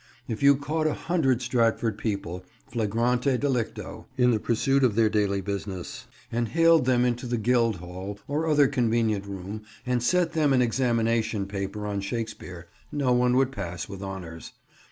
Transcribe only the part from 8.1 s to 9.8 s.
or other convenient room